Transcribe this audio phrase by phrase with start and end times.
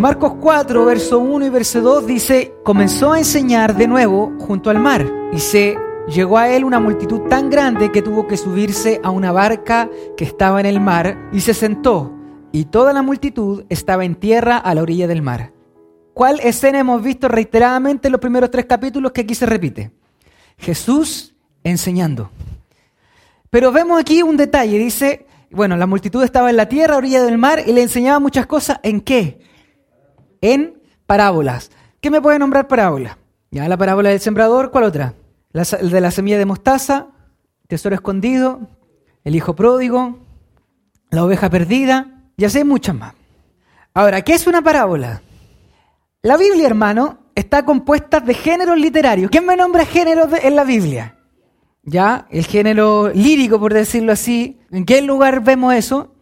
[0.00, 4.78] Marcos 4, verso 1 y verso 2 dice, comenzó a enseñar de nuevo junto al
[4.78, 5.76] mar y se
[6.08, 10.24] llegó a él una multitud tan grande que tuvo que subirse a una barca que
[10.24, 12.14] estaba en el mar y se sentó
[12.50, 15.52] y toda la multitud estaba en tierra a la orilla del mar.
[16.14, 19.90] ¿Cuál escena hemos visto reiteradamente en los primeros tres capítulos que aquí se repite?
[20.56, 22.30] Jesús enseñando.
[23.50, 27.22] Pero vemos aquí un detalle, dice, bueno, la multitud estaba en la tierra, a orilla
[27.22, 28.80] del mar, y le enseñaba muchas cosas.
[28.82, 29.49] ¿En qué?
[30.40, 31.70] En parábolas.
[32.00, 33.18] ¿Qué me puede nombrar parábola?
[33.50, 35.14] Ya la parábola del sembrador, ¿cuál otra?
[35.52, 37.08] La, de la semilla de mostaza,
[37.66, 38.60] tesoro escondido,
[39.24, 40.18] el hijo pródigo,
[41.10, 43.14] la oveja perdida, ya sé muchas más.
[43.92, 45.22] Ahora, ¿qué es una parábola?
[46.22, 49.30] La Biblia, hermano, está compuesta de géneros literarios.
[49.30, 51.16] ¿Quién me nombra géneros en la Biblia?
[51.82, 54.60] Ya, el género lírico, por decirlo así.
[54.70, 56.14] ¿En qué lugar vemos eso?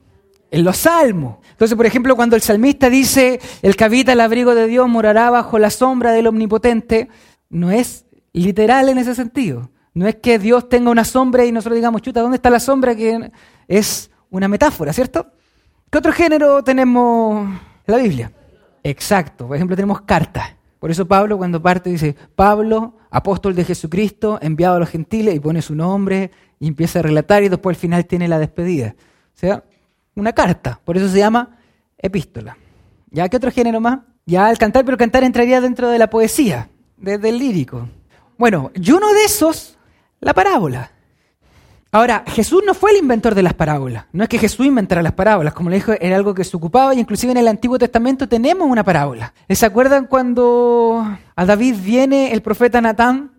[0.51, 1.39] En los salmos.
[1.59, 5.29] Entonces, por ejemplo, cuando el salmista dice, el que habita el abrigo de Dios morará
[5.29, 7.09] bajo la sombra del omnipotente,
[7.51, 9.69] no es literal en ese sentido.
[9.93, 12.95] No es que Dios tenga una sombra y nosotros digamos, chuta, ¿dónde está la sombra?
[12.95, 13.33] Que
[13.67, 15.33] es una metáfora, ¿cierto?
[15.91, 17.49] ¿Qué otro género tenemos
[17.89, 18.31] en la Biblia?
[18.85, 19.49] Exacto.
[19.49, 20.55] Por ejemplo, tenemos cartas.
[20.79, 25.41] Por eso Pablo cuando parte dice, Pablo, apóstol de Jesucristo, enviado a los gentiles, y
[25.41, 28.95] pone su nombre y empieza a relatar y después al final tiene la despedida.
[28.97, 29.65] O sea,
[30.19, 30.81] una carta.
[30.85, 31.57] Por eso se llama
[31.97, 32.57] epístola.
[33.11, 34.01] ¿Ya qué otro género más?
[34.27, 37.89] Ya al cantar, pero cantar entraría dentro de la poesía, desde el lírico.
[38.37, 39.79] Bueno, y uno de esos,
[40.21, 40.93] la parábola.
[41.91, 44.05] Ahora, Jesús no fue el inventor de las parábolas.
[44.13, 46.95] No es que Jesús inventara las parábolas, como le dijo, era algo que se ocupaba
[46.95, 49.33] y inclusive en el Antiguo Testamento tenemos una parábola.
[49.49, 51.03] ¿Se acuerdan cuando
[51.35, 53.33] a David viene el profeta Natán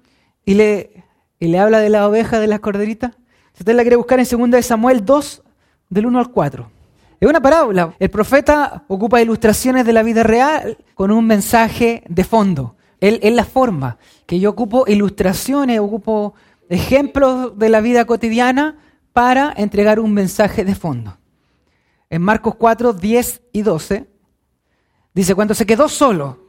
[0.44, 1.04] y le,
[1.40, 3.12] y le habla de la oveja de las corderitas?
[3.54, 5.44] Si usted la quiere buscar en 2 Samuel 2,
[5.90, 6.72] del 1 al 4.
[7.20, 7.96] Es una parábola.
[8.00, 12.76] El profeta ocupa ilustraciones de la vida real con un mensaje de fondo.
[13.02, 16.34] Él es la forma que yo ocupo ilustraciones, ocupo
[16.70, 18.78] ejemplos de la vida cotidiana
[19.14, 21.18] para entregar un mensaje de fondo.
[22.10, 24.08] En Marcos 4, 10 y 12,
[25.14, 26.40] dice, cuando se quedó solo,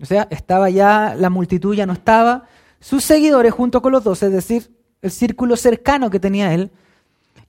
[0.00, 2.44] o sea, estaba ya, la multitud ya no estaba,
[2.80, 4.70] sus seguidores junto con los doce, es decir,
[5.02, 6.70] el círculo cercano que tenía él,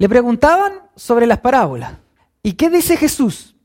[0.01, 1.93] le preguntaban sobre las parábolas.
[2.41, 3.55] ¿Y qué dice Jesús?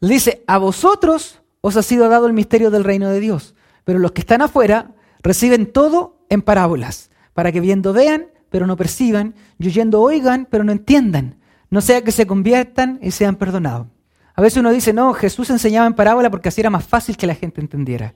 [0.00, 3.54] Le dice, a vosotros os ha sido dado el misterio del reino de Dios,
[3.84, 4.90] pero los que están afuera
[5.22, 10.62] reciben todo en parábolas, para que viendo vean, pero no perciban, y oyendo oigan, pero
[10.62, 11.38] no entiendan,
[11.70, 13.86] no sea que se conviertan y sean perdonados.
[14.34, 17.26] A veces uno dice, no, Jesús enseñaba en parábola porque así era más fácil que
[17.26, 18.14] la gente entendiera.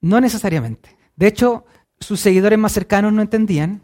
[0.00, 0.96] No necesariamente.
[1.16, 1.64] De hecho,
[1.98, 3.82] sus seguidores más cercanos no entendían.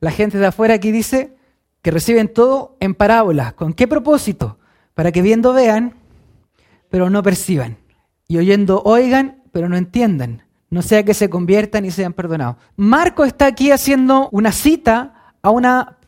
[0.00, 1.36] La gente de afuera aquí dice
[1.82, 3.52] que reciben todo en parábolas.
[3.54, 4.58] ¿Con qué propósito?
[4.94, 5.94] Para que viendo vean,
[6.88, 7.76] pero no perciban.
[8.28, 12.56] Y oyendo oigan, pero no entiendan no sea que se conviertan y sean perdonados.
[12.76, 15.98] Marco está aquí haciendo una cita a una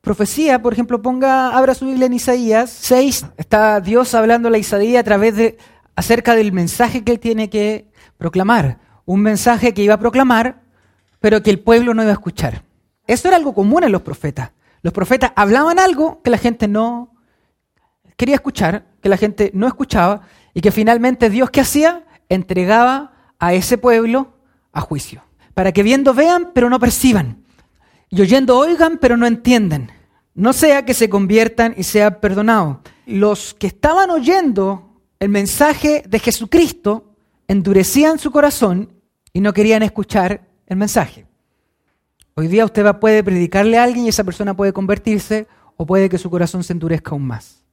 [0.00, 5.00] profecía, por ejemplo, ponga, abra su Biblia en Isaías 6, está Dios hablando a Isaías
[5.00, 5.58] a través de,
[5.94, 8.78] acerca del mensaje que él tiene que proclamar.
[9.04, 10.62] Un mensaje que iba a proclamar,
[11.20, 12.62] pero que el pueblo no iba a escuchar.
[13.06, 14.52] Eso era algo común en los profetas.
[14.84, 17.14] Los profetas hablaban algo que la gente no
[18.18, 22.04] quería escuchar, que la gente no escuchaba, y que finalmente Dios ¿qué hacía?
[22.28, 24.34] Entregaba a ese pueblo
[24.72, 25.24] a juicio,
[25.54, 27.46] para que viendo vean, pero no perciban,
[28.10, 29.90] y oyendo oigan, pero no entiendan,
[30.34, 32.76] no sea que se conviertan y sean perdonados.
[33.06, 37.14] Los que estaban oyendo el mensaje de Jesucristo
[37.48, 38.92] endurecían su corazón
[39.32, 41.26] y no querían escuchar el mensaje.
[42.36, 45.46] Hoy día usted puede predicarle a alguien y esa persona puede convertirse
[45.76, 47.64] o puede que su corazón se endurezca aún más.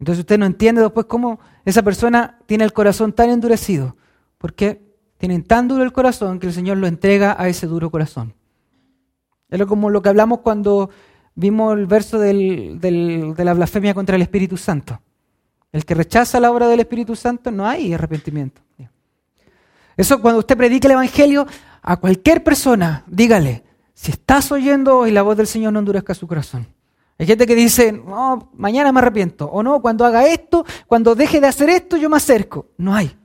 [0.00, 3.96] Entonces usted no entiende después cómo esa persona tiene el corazón tan endurecido
[4.38, 4.82] porque
[5.18, 8.34] tienen tan duro el corazón que el Señor lo entrega a ese duro corazón.
[9.48, 10.90] Es como lo que hablamos cuando
[11.36, 15.00] vimos el verso de la blasfemia contra el Espíritu Santo.
[15.70, 18.60] El que rechaza la obra del Espíritu Santo no hay arrepentimiento.
[19.96, 21.46] Eso cuando usted predique el Evangelio
[21.82, 26.26] a cualquier persona, dígale, si estás oyendo hoy la voz del Señor no endurezca su
[26.26, 26.66] corazón.
[27.18, 29.46] Hay gente que dice, no, mañana me arrepiento.
[29.46, 32.66] O no, cuando haga esto, cuando deje de hacer esto, yo me acerco.
[32.78, 33.16] No hay.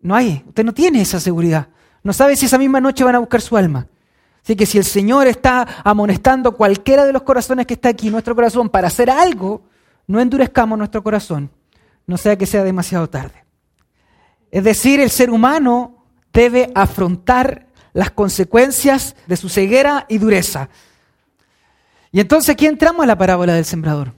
[0.00, 1.68] No hay, usted no tiene esa seguridad.
[2.04, 3.88] No sabe si esa misma noche van a buscar su alma.
[4.42, 8.34] Así que si el Señor está amonestando cualquiera de los corazones que está aquí, nuestro
[8.34, 9.62] corazón, para hacer algo,
[10.06, 11.50] no endurezcamos nuestro corazón,
[12.06, 13.44] no sea que sea demasiado tarde.
[14.50, 20.68] Es decir, el ser humano debe afrontar las consecuencias de su ceguera y dureza.
[22.12, 24.14] Y entonces aquí entramos a la parábola del sembrador.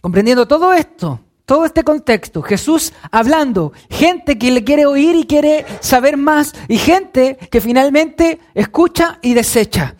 [0.00, 5.64] Comprendiendo todo esto, todo este contexto, Jesús hablando, gente que le quiere oír y quiere
[5.80, 9.96] saber más, y gente que finalmente escucha y desecha.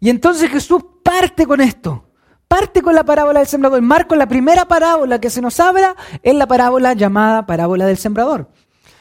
[0.00, 2.04] Y entonces Jesús parte con esto,
[2.48, 3.80] parte con la parábola del sembrador.
[3.82, 8.50] Marco, la primera parábola que se nos habla es la parábola llamada parábola del sembrador.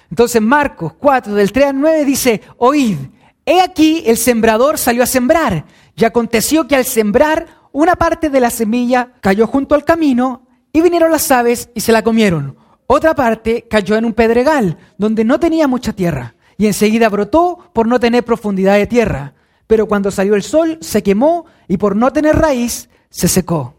[0.09, 2.97] Entonces Marcos 4, del 3 al 9 dice, oíd,
[3.45, 5.65] he aquí el sembrador salió a sembrar,
[5.95, 10.81] y aconteció que al sembrar una parte de la semilla cayó junto al camino, y
[10.81, 12.57] vinieron las aves y se la comieron.
[12.87, 17.87] Otra parte cayó en un pedregal, donde no tenía mucha tierra, y enseguida brotó por
[17.87, 19.33] no tener profundidad de tierra.
[19.67, 23.75] Pero cuando salió el sol, se quemó, y por no tener raíz, se secó.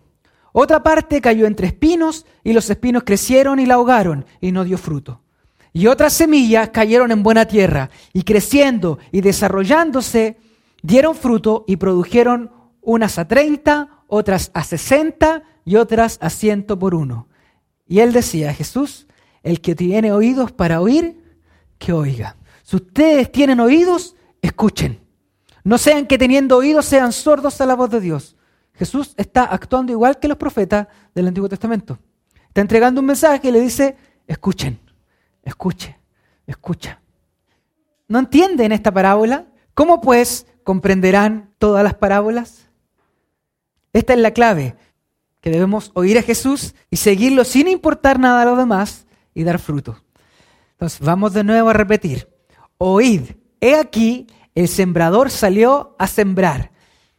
[0.53, 4.79] Otra parte cayó entre espinos, y los espinos crecieron y la ahogaron, y no dio
[4.79, 5.21] fruto.
[5.77, 10.39] Y otras semillas cayeron en buena tierra, y creciendo y desarrollándose,
[10.83, 12.51] dieron fruto y produjeron
[12.81, 17.29] unas a treinta, otras a sesenta y otras a ciento por uno.
[17.87, 19.07] Y él decía, Jesús,
[19.43, 21.23] el que tiene oídos para oír,
[21.77, 22.37] que oiga.
[22.63, 24.99] Si ustedes tienen oídos, escuchen.
[25.63, 28.35] No sean que teniendo oídos sean sordos a la voz de Dios.
[28.73, 31.99] Jesús está actuando igual que los profetas del Antiguo Testamento.
[32.49, 33.95] Está entregando un mensaje y le dice,
[34.27, 34.86] escuchen,
[35.47, 35.97] escuche,
[36.47, 37.01] escucha.
[38.09, 39.47] ¿No entienden esta parábola?
[39.73, 42.69] ¿Cómo pues comprenderán todas las parábolas?
[43.93, 44.77] Esta es la clave
[45.41, 49.59] que debemos oír a Jesús y seguirlo sin importar nada a los demás y dar
[49.59, 50.03] fruto.
[50.73, 52.29] Entonces, vamos de nuevo a repetir.
[52.79, 56.73] Oíd, he aquí, el sembrador salió a sembrar.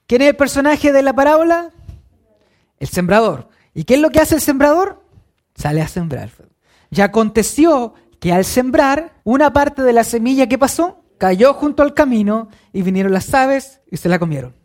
[0.05, 1.71] ¿Quién es el personaje de la parábola?
[2.79, 3.49] El sembrador.
[3.73, 5.03] ¿Y qué es lo que hace el sembrador?
[5.55, 6.29] Sale a sembrar.
[6.91, 11.93] Ya aconteció que al sembrar, una parte de la semilla que pasó cayó junto al
[11.93, 14.55] camino y vinieron las aves y se la comieron.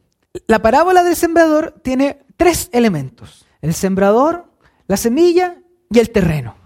[0.47, 4.45] La parábola del sembrador tiene tres elementos el sembrador,
[4.89, 5.57] la semilla
[5.89, 6.57] y el terreno.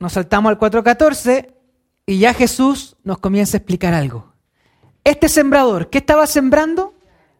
[0.00, 1.54] Nos saltamos al 4.14
[2.04, 4.34] y ya Jesús nos comienza a explicar algo.
[5.04, 6.94] Este sembrador, ¿qué estaba sembrando?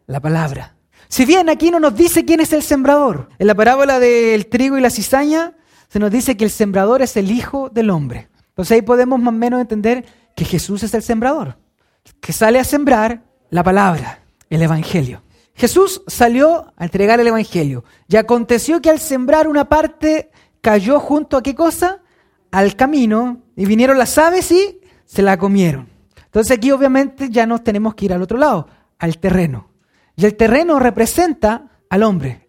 [0.07, 0.75] La palabra.
[1.09, 4.77] Si bien aquí no nos dice quién es el sembrador, en la parábola del trigo
[4.77, 5.53] y la cizaña
[5.89, 8.29] se nos dice que el sembrador es el Hijo del Hombre.
[8.55, 11.57] Entonces ahí podemos más o menos entender que Jesús es el sembrador,
[12.21, 15.23] que sale a sembrar la palabra, el Evangelio.
[15.55, 20.31] Jesús salió a entregar el Evangelio y aconteció que al sembrar una parte
[20.61, 21.99] cayó junto a qué cosa?
[22.49, 25.89] Al camino y vinieron las aves y se la comieron.
[26.23, 28.69] Entonces aquí obviamente ya nos tenemos que ir al otro lado,
[28.99, 29.69] al terreno.
[30.15, 32.47] Y el terreno representa al hombre.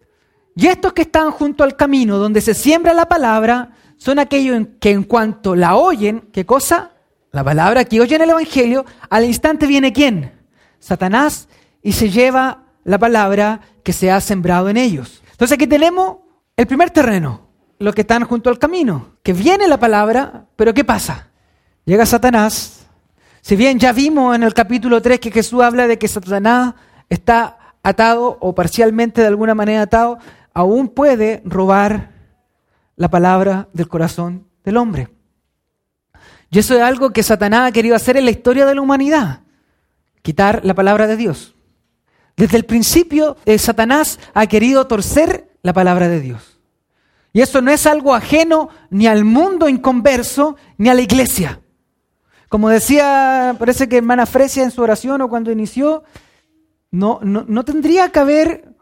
[0.55, 4.91] Y estos que están junto al camino donde se siembra la palabra son aquellos que
[4.91, 6.91] en cuanto la oyen, ¿qué cosa?
[7.31, 10.31] La palabra que oyen el Evangelio, al instante viene quién?
[10.79, 11.49] Satanás
[11.81, 15.21] y se lleva la palabra que se ha sembrado en ellos.
[15.31, 16.17] Entonces aquí tenemos
[16.55, 17.47] el primer terreno,
[17.79, 21.29] los que están junto al camino, que viene la palabra, pero ¿qué pasa?
[21.85, 22.87] Llega Satanás.
[23.41, 26.73] Si bien ya vimos en el capítulo 3 que Jesús habla de que Satanás
[27.09, 30.17] está atado o parcialmente de alguna manera atado,
[30.53, 32.16] aún puede robar
[32.97, 35.07] la palabra del corazón del hombre.
[36.49, 39.41] Y eso es algo que Satanás ha querido hacer en la historia de la humanidad,
[40.21, 41.55] quitar la palabra de Dios.
[42.35, 46.59] Desde el principio, eh, Satanás ha querido torcer la palabra de Dios.
[47.33, 51.61] Y eso no es algo ajeno ni al mundo inconverso ni a la iglesia.
[52.49, 56.03] Como decía, parece que hermana Fresia en su oración o cuando inició,
[56.89, 58.73] no, no, no tendría que haber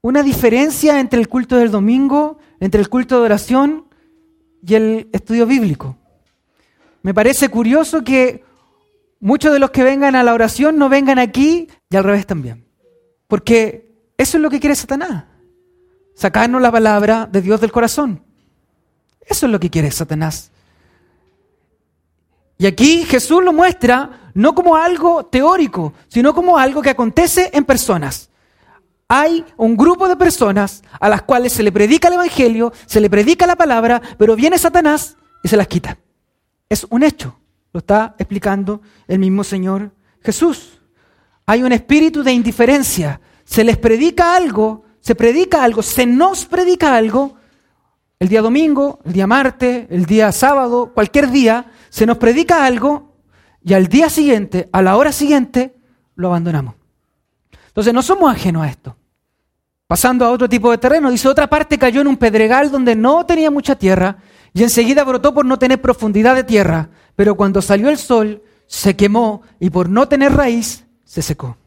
[0.00, 3.86] una diferencia entre el culto del domingo, entre el culto de oración
[4.66, 5.96] y el estudio bíblico.
[7.02, 8.44] Me parece curioso que
[9.20, 12.66] muchos de los que vengan a la oración no vengan aquí y al revés también.
[13.28, 15.24] Porque eso es lo que quiere Satanás.
[16.14, 18.22] Sacarnos la palabra de Dios del corazón.
[19.20, 20.50] Eso es lo que quiere Satanás.
[22.58, 27.64] Y aquí Jesús lo muestra no como algo teórico, sino como algo que acontece en
[27.64, 28.30] personas.
[29.08, 33.08] Hay un grupo de personas a las cuales se le predica el Evangelio, se le
[33.08, 35.98] predica la palabra, pero viene Satanás y se las quita.
[36.68, 37.38] Es un hecho.
[37.72, 40.76] Lo está explicando el mismo Señor Jesús
[41.46, 43.20] hay un espíritu de indiferencia.
[43.44, 47.36] Se les predica algo, se predica algo, se nos predica algo.
[48.18, 53.14] El día domingo, el día martes, el día sábado, cualquier día, se nos predica algo
[53.62, 55.76] y al día siguiente, a la hora siguiente,
[56.16, 56.74] lo abandonamos.
[57.76, 58.96] Entonces no somos ajenos a esto.
[59.86, 63.26] Pasando a otro tipo de terreno, dice otra parte cayó en un pedregal donde no
[63.26, 64.16] tenía mucha tierra
[64.54, 68.96] y enseguida brotó por no tener profundidad de tierra, pero cuando salió el sol se
[68.96, 71.58] quemó y por no tener raíz se secó.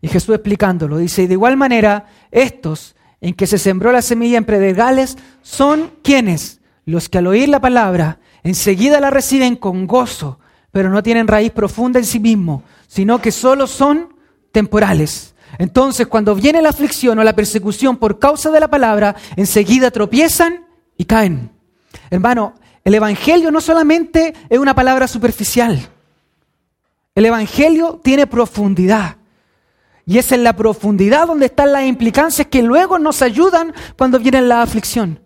[0.00, 4.38] Y Jesús explicándolo dice, y de igual manera, estos en que se sembró la semilla
[4.38, 6.62] en predegales son quienes?
[6.86, 10.38] los que al oír la palabra enseguida la reciben con gozo,
[10.72, 14.16] pero no tienen raíz profunda en sí mismo, sino que solo son
[14.52, 15.34] temporales.
[15.58, 20.66] Entonces, cuando viene la aflicción o la persecución por causa de la palabra, enseguida tropiezan
[20.96, 21.50] y caen.
[22.10, 25.88] Hermano, el Evangelio no solamente es una palabra superficial.
[27.14, 29.16] El Evangelio tiene profundidad.
[30.06, 34.40] Y es en la profundidad donde están las implicancias que luego nos ayudan cuando viene
[34.40, 35.20] la aflicción.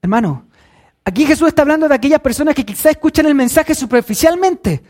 [0.00, 0.46] Hermano,
[1.04, 4.84] aquí Jesús está hablando de aquellas personas que quizás escuchan el mensaje superficialmente.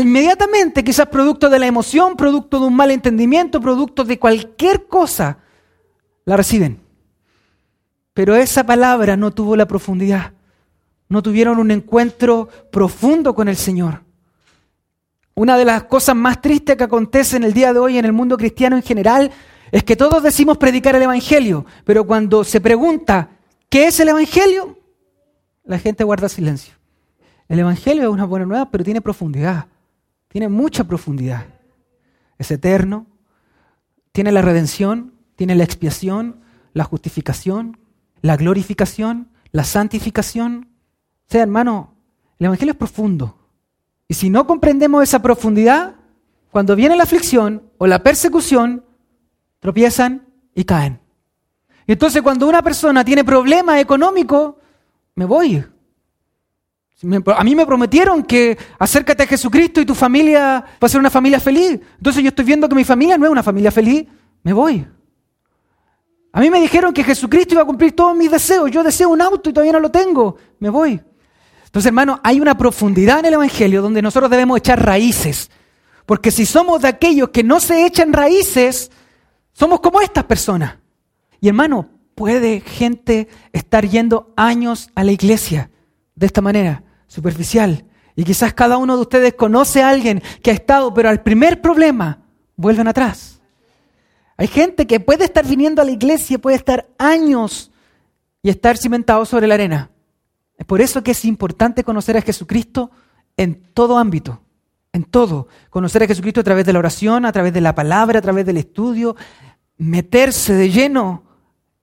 [0.00, 5.38] Inmediatamente, quizás producto de la emoción, producto de un mal entendimiento, producto de cualquier cosa,
[6.24, 6.80] la reciben.
[8.14, 10.32] Pero esa palabra no tuvo la profundidad.
[11.08, 14.02] No tuvieron un encuentro profundo con el Señor.
[15.34, 18.12] Una de las cosas más tristes que acontece en el día de hoy en el
[18.12, 19.30] mundo cristiano en general
[19.70, 23.30] es que todos decimos predicar el Evangelio, pero cuando se pregunta
[23.70, 24.78] qué es el Evangelio,
[25.64, 26.74] la gente guarda silencio.
[27.48, 29.66] El Evangelio es una buena nueva, pero tiene profundidad,
[30.32, 31.44] tiene mucha profundidad.
[32.38, 33.06] Es eterno,
[34.12, 36.40] tiene la redención, tiene la expiación,
[36.72, 37.78] la justificación,
[38.22, 40.70] la glorificación, la santificación.
[41.28, 41.94] O sea, hermano,
[42.38, 43.36] el Evangelio es profundo.
[44.08, 45.96] Y si no comprendemos esa profundidad,
[46.50, 48.86] cuando viene la aflicción o la persecución,
[49.60, 50.98] tropiezan y caen.
[51.86, 54.54] Y entonces cuando una persona tiene problemas económicos,
[55.14, 55.62] me voy.
[57.36, 61.10] A mí me prometieron que acércate a Jesucristo y tu familia va a ser una
[61.10, 61.80] familia feliz.
[61.96, 64.06] Entonces yo estoy viendo que mi familia no es una familia feliz,
[64.42, 64.86] me voy.
[66.32, 68.70] A mí me dijeron que Jesucristo iba a cumplir todos mis deseos.
[68.70, 71.00] Yo deseo un auto y todavía no lo tengo, me voy.
[71.64, 75.50] Entonces, hermano, hay una profundidad en el Evangelio donde nosotros debemos echar raíces.
[76.06, 78.90] Porque si somos de aquellos que no se echan raíces,
[79.52, 80.76] somos como estas personas.
[81.40, 85.70] Y hermano, puede gente estar yendo años a la iglesia
[86.14, 87.84] de esta manera, superficial.
[88.16, 91.60] Y quizás cada uno de ustedes conoce a alguien que ha estado, pero al primer
[91.60, 92.22] problema,
[92.56, 93.40] vuelven atrás.
[94.38, 97.70] Hay gente que puede estar viniendo a la iglesia, puede estar años
[98.42, 99.90] y estar cimentado sobre la arena.
[100.56, 102.90] Es por eso que es importante conocer a Jesucristo
[103.36, 104.40] en todo ámbito,
[104.92, 105.48] en todo.
[105.68, 108.46] Conocer a Jesucristo a través de la oración, a través de la palabra, a través
[108.46, 109.16] del estudio,
[109.76, 111.24] meterse de lleno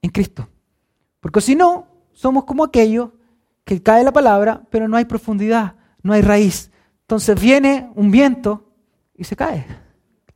[0.01, 0.49] en Cristo.
[1.19, 3.09] Porque si no, somos como aquellos
[3.69, 6.71] que cae la palabra, pero no hay profundidad, no hay raíz.
[7.01, 8.73] Entonces viene un viento
[9.13, 9.63] y se cae.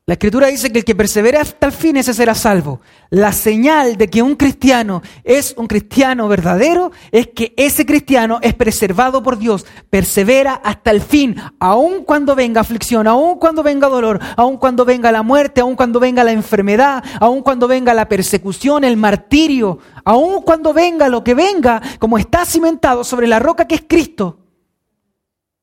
[0.05, 2.81] La escritura dice que el que persevera hasta el fin, ese será salvo.
[3.09, 8.53] La señal de que un cristiano es un cristiano verdadero es que ese cristiano es
[8.53, 14.19] preservado por Dios, persevera hasta el fin, aun cuando venga aflicción, aun cuando venga dolor,
[14.35, 18.83] aun cuando venga la muerte, aun cuando venga la enfermedad, aun cuando venga la persecución,
[18.83, 23.75] el martirio, aun cuando venga lo que venga, como está cimentado sobre la roca que
[23.75, 24.37] es Cristo,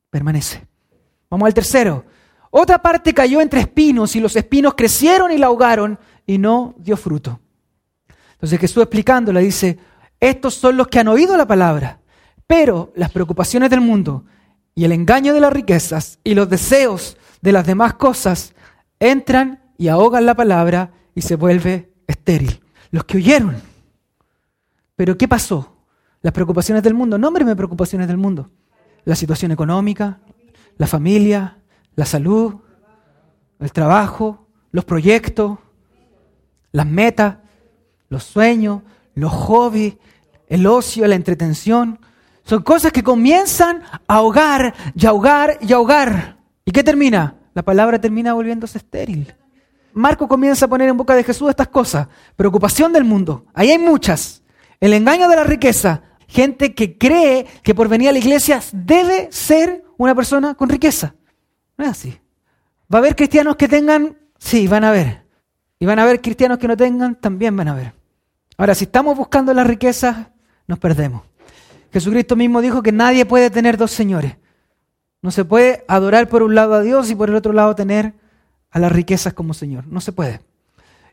[0.08, 0.66] permanece.
[1.28, 2.06] Vamos al tercero.
[2.50, 6.96] Otra parte cayó entre espinos y los espinos crecieron y la ahogaron y no dio
[6.96, 7.40] fruto.
[8.32, 9.78] Entonces Jesús explicando le dice,
[10.18, 12.00] estos son los que han oído la palabra,
[12.46, 14.24] pero las preocupaciones del mundo
[14.74, 18.54] y el engaño de las riquezas y los deseos de las demás cosas
[18.98, 22.60] entran y ahogan la palabra y se vuelve estéril.
[22.90, 23.56] Los que oyeron.
[24.96, 25.76] Pero ¿qué pasó?
[26.20, 27.16] Las preocupaciones del mundo.
[27.16, 28.50] Nómbreme preocupaciones del mundo.
[29.04, 30.20] La situación económica,
[30.76, 31.59] la familia,
[32.00, 32.54] la salud,
[33.58, 35.58] el trabajo, los proyectos,
[36.72, 37.36] las metas,
[38.08, 38.80] los sueños,
[39.14, 39.96] los hobbies,
[40.48, 42.00] el ocio, la entretención.
[42.42, 46.38] Son cosas que comienzan a ahogar y ahogar y ahogar.
[46.64, 47.34] ¿Y qué termina?
[47.52, 49.34] La palabra termina volviéndose estéril.
[49.92, 52.08] Marco comienza a poner en boca de Jesús estas cosas.
[52.34, 53.44] Preocupación del mundo.
[53.52, 54.42] Ahí hay muchas.
[54.80, 56.00] El engaño de la riqueza.
[56.28, 61.14] Gente que cree que por venir a la iglesia debe ser una persona con riqueza.
[61.80, 62.20] No es así.
[62.92, 64.14] ¿Va a haber cristianos que tengan?
[64.38, 65.24] Sí, van a haber.
[65.78, 67.94] Y van a haber cristianos que no tengan, también van a haber.
[68.58, 70.26] Ahora, si estamos buscando las riquezas,
[70.66, 71.22] nos perdemos.
[71.90, 74.36] Jesucristo mismo dijo que nadie puede tener dos señores.
[75.22, 78.12] No se puede adorar por un lado a Dios y por el otro lado tener
[78.70, 79.86] a las riquezas como Señor.
[79.86, 80.42] No se puede.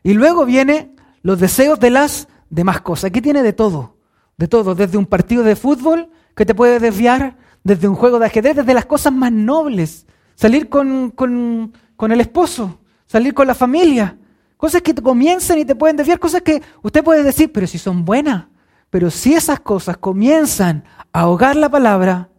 [0.02, 3.04] Y luego viene los deseos de las demás cosas.
[3.04, 3.96] Aquí tiene de todo.
[4.36, 4.74] De todo.
[4.74, 8.74] Desde un partido de fútbol que te puede desviar, desde un juego de ajedrez, desde
[8.74, 10.04] las cosas más nobles
[10.38, 14.16] salir con, con, el esposo, salir con la familia.
[14.56, 17.76] Cosas que te comienzan y te pueden desviar, cosas que usted puede decir, pero si
[17.76, 18.46] son buenas.
[18.88, 22.30] Pero si esas cosas comienzan a ahogar la palabra,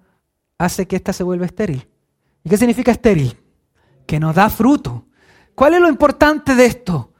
[0.57, 1.87] hace que ésta se vuelva estéril.
[2.43, 3.37] ¿Y qué significa estéril?
[4.07, 5.05] Que no da fruto.
[5.53, 7.13] ¿Cuál es lo importante de esto?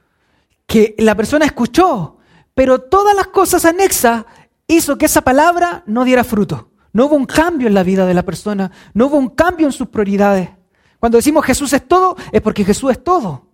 [0.66, 2.18] Que la persona escuchó,
[2.56, 4.26] pero todas las cosas anexas
[4.66, 8.14] hizo que esa palabra no diera fruto No hubo un cambio en la vida de
[8.14, 10.59] la persona, no hubo un cambio en sus prioridades.
[11.00, 13.50] Cuando decimos Jesús es todo, es porque Jesús es todo.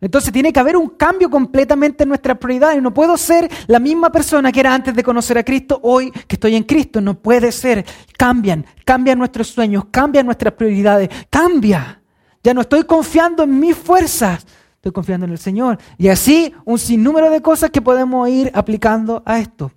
[0.00, 2.80] Entonces tiene que haber un cambio completamente en nuestras prioridades.
[2.82, 6.36] No puedo ser la misma persona que era antes de conocer a Cristo, hoy que
[6.36, 7.00] estoy en Cristo.
[7.00, 7.84] No puede ser.
[8.16, 12.02] Cambian, cambian nuestros sueños, cambian nuestras prioridades, cambia.
[12.42, 15.78] Ya no estoy confiando en mis fuerzas, estoy confiando en el Señor.
[15.98, 19.70] Y así un sinnúmero de cosas que podemos ir aplicando a esto.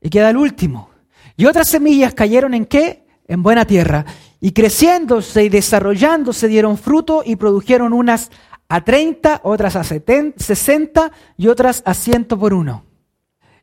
[0.00, 0.90] Y queda el último.
[1.36, 3.06] Y otras semillas cayeron en qué?
[3.28, 4.04] En buena tierra.
[4.40, 8.30] Y creciéndose y desarrollándose dieron fruto y produjeron unas
[8.68, 12.84] a 30, otras a 60 y otras a 100 por uno.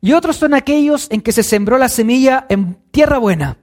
[0.01, 3.57] Y otros son aquellos en que se sembró la semilla en tierra buena,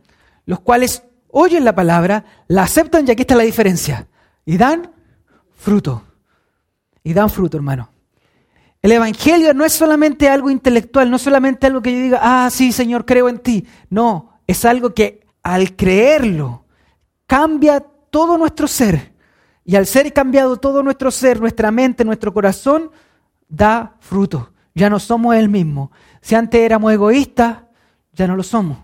[0.47, 4.09] los cuales oyen la palabra, la aceptan y aquí está la diferencia.
[4.45, 4.91] Y dan
[5.55, 6.03] fruto.
[7.03, 7.91] Y dan fruto, hermano.
[8.83, 12.73] El Evangelio no es solamente algo intelectual, no solamente algo que yo diga, ah, sí,
[12.73, 13.67] Señor, creo en ti.
[13.89, 16.64] No, es algo que al creerlo
[17.27, 19.15] cambia todo nuestro ser
[19.65, 22.91] y al ser cambiado todo nuestro ser, nuestra mente, nuestro corazón,
[23.49, 24.53] da fruto.
[24.75, 25.91] Ya no somos el mismo.
[26.21, 27.59] Si antes éramos egoístas,
[28.13, 28.79] ya no lo somos.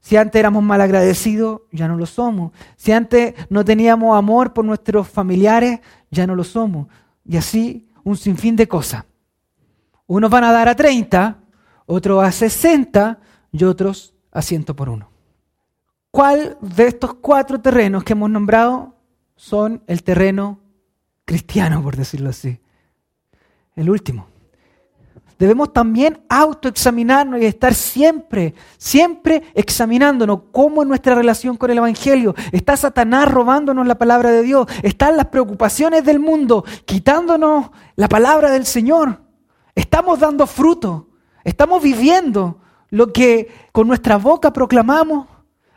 [0.00, 2.52] Si antes éramos malagradecidos, ya no lo somos.
[2.76, 5.80] Si antes no teníamos amor por nuestros familiares,
[6.10, 6.88] ya no lo somos.
[7.24, 9.04] Y así un sinfín de cosas.
[10.06, 11.38] Unos van a dar a 30,
[11.86, 13.20] otros a 60
[13.52, 15.11] y otros a 100 por uno.
[16.12, 18.94] ¿Cuál de estos cuatro terrenos que hemos nombrado
[19.34, 20.60] son el terreno
[21.24, 22.60] cristiano, por decirlo así.
[23.74, 24.28] El último.
[25.38, 32.34] Debemos también autoexaminarnos y estar siempre, siempre examinándonos cómo es nuestra relación con el Evangelio.
[32.52, 34.68] Está Satanás robándonos la palabra de Dios.
[34.82, 39.22] Están las preocupaciones del mundo quitándonos la palabra del Señor.
[39.74, 41.08] Estamos dando fruto.
[41.42, 45.31] Estamos viviendo lo que con nuestra boca proclamamos.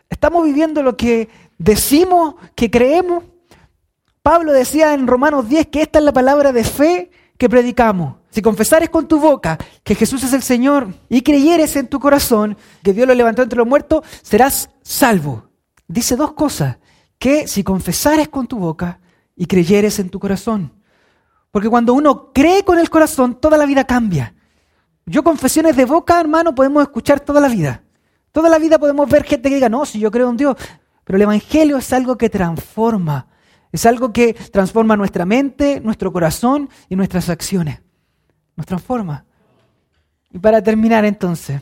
[0.09, 3.23] Estamos viviendo lo que decimos que creemos.
[4.21, 8.15] Pablo decía en Romanos 10 que esta es la palabra de fe que predicamos.
[8.29, 12.57] Si confesares con tu boca que Jesús es el Señor y creyeres en tu corazón
[12.83, 15.49] que Dios lo levantó entre los muertos, serás salvo.
[15.87, 16.77] Dice dos cosas,
[17.17, 18.99] que si confesares con tu boca
[19.35, 20.73] y creyeres en tu corazón.
[21.51, 24.35] Porque cuando uno cree con el corazón, toda la vida cambia.
[25.05, 27.84] Yo confesiones de boca, hermano, podemos escuchar toda la vida.
[28.35, 30.55] Toda la vida podemos ver gente que diga, no, si yo creo en Dios.
[31.03, 33.29] Pero el Evangelio es algo que transforma
[33.75, 37.81] es algo que transforma nuestra mente, nuestro corazón y nuestras acciones.
[38.55, 39.25] Nos transforma.
[40.31, 41.59] Y para terminar entonces,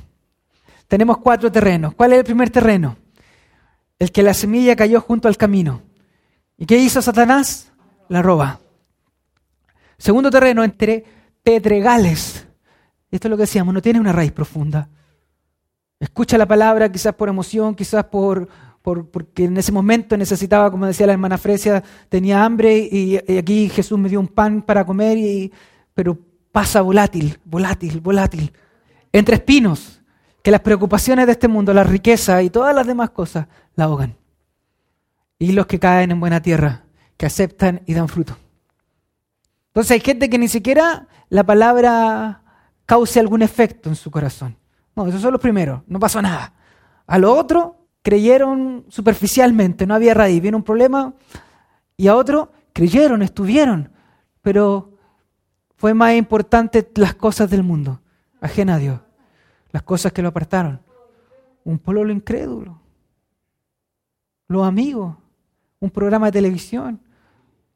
[0.88, 1.96] tenemos cuatro terrenos.
[1.96, 2.98] ¿Cuál es el primer terreno?
[3.98, 5.82] El que la semilla cayó junto al camino.
[6.56, 7.72] ¿Y qué hizo Satanás?
[8.10, 8.60] La roba.
[9.98, 11.04] Segundo terreno, entre
[11.42, 12.46] pedregales.
[13.10, 14.88] Esto es lo que decíamos, no tiene una raíz profunda.
[16.00, 18.48] Escucha la palabra quizás por emoción, quizás por,
[18.82, 23.98] porque en ese momento necesitaba, como decía la hermana Fresia, tenía hambre y, aquí Jesús
[23.98, 25.52] me dio un pan para comer, y,
[25.94, 26.18] pero
[26.52, 28.52] pasa volátil, volátil, volátil.
[29.12, 30.02] Entre espinos,
[30.42, 34.18] que las preocupaciones de este mundo, la riqueza y todas las demás cosas la ahogan.
[35.40, 36.84] Y los que caen en buena tierra,
[37.16, 38.36] que aceptan y dan fruto.
[39.68, 42.42] Entonces hay gente que ni siquiera la palabra
[42.86, 44.58] cause algún efecto en su corazón.
[44.96, 46.54] No, esos son los primeros, no pasó nada.
[47.08, 51.14] A lo otro, creyeron superficialmente, no había raíz, viene un problema,
[51.98, 53.92] y a otro creyeron, estuvieron,
[54.42, 54.98] pero
[55.76, 58.02] fue más importante las cosas del mundo,
[58.42, 59.00] ajena a Dios,
[59.72, 60.82] las cosas que lo apartaron.
[61.64, 62.80] Un pueblo incrédulo,
[64.48, 65.16] los amigos,
[65.80, 67.00] un programa de televisión,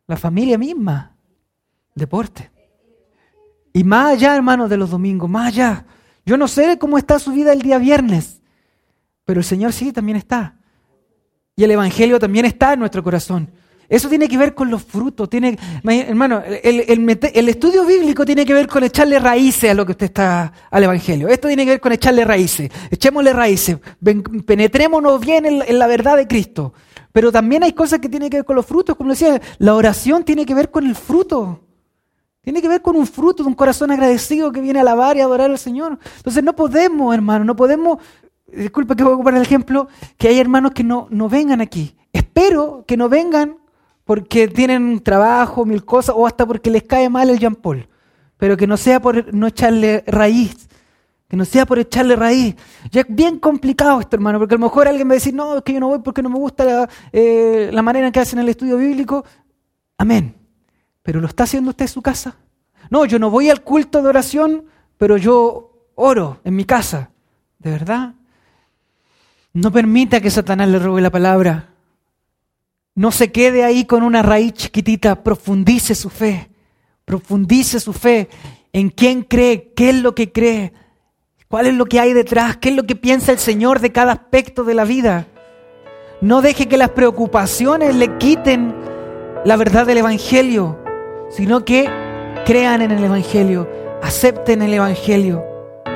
[0.07, 1.13] la familia misma,
[1.95, 2.51] deporte.
[3.73, 5.85] Y más allá, hermanos, de los domingos, más allá.
[6.27, 8.41] Yo no sé cómo está su vida el día viernes.
[9.23, 10.55] Pero el Señor sí también está.
[11.55, 13.49] Y el Evangelio también está en nuestro corazón.
[13.87, 15.29] Eso tiene que ver con los frutos.
[15.29, 20.07] Tiene, hermano, el, estudio bíblico tiene que ver con echarle raíces a lo que usted
[20.07, 21.29] está al Evangelio.
[21.29, 22.69] Esto tiene que ver con echarle raíces.
[22.91, 23.77] Echémosle raíces.
[24.45, 26.73] Penetrémonos bien en, en la verdad de Cristo.
[27.13, 28.97] Pero también hay cosas que tienen que ver con los frutos.
[28.97, 31.66] Como decía, la oración tiene que ver con el fruto.
[32.47, 35.19] Tiene que ver con un fruto de un corazón agradecido que viene a alabar y
[35.19, 35.99] adorar al Señor.
[36.15, 37.97] Entonces no podemos, hermano, no podemos
[38.47, 41.97] disculpa que voy a ocupar el ejemplo, que hay hermanos que no, no vengan aquí.
[42.13, 43.57] Espero que no vengan
[44.05, 47.85] porque tienen trabajo, mil cosas, o hasta porque les cae mal el Jean Paul.
[48.37, 50.69] Pero que no sea por no echarle raíz.
[51.27, 52.55] Que no sea por echarle raíz.
[52.91, 55.57] Ya es bien complicado esto, hermano, porque a lo mejor alguien va a decir, no,
[55.57, 58.21] es que yo no voy porque no me gusta la, eh, la manera en que
[58.21, 59.25] hacen el estudio bíblico.
[59.97, 60.46] Amén.
[61.07, 62.35] Pero ¿lo está haciendo usted en su casa?
[62.89, 64.65] No, yo no voy al culto de oración,
[64.97, 67.11] pero yo oro en mi casa.
[67.59, 68.15] ¿De verdad?
[69.53, 71.69] No permita que Satanás le robe la palabra.
[72.93, 76.49] No se quede ahí con una raíz chiquitita, profundice su fe,
[77.05, 78.27] profundice su fe
[78.73, 80.73] en quién cree, qué es lo que cree,
[81.47, 84.11] cuál es lo que hay detrás, qué es lo que piensa el Señor de cada
[84.11, 85.25] aspecto de la vida.
[86.19, 88.75] No deje que las preocupaciones le quiten
[89.45, 90.83] la verdad del Evangelio,
[91.29, 91.89] sino que
[92.45, 93.67] crean en el Evangelio,
[94.01, 95.43] acepten el Evangelio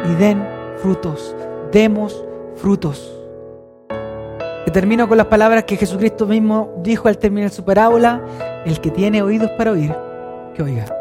[0.10, 0.46] y den
[0.78, 1.36] frutos,
[1.72, 2.24] demos
[2.56, 3.18] frutos.
[4.66, 8.22] Y termino con las palabras que Jesucristo mismo dijo al terminar su parábola,
[8.66, 9.96] el que tiene oídos para oír,
[10.56, 11.01] que oiga.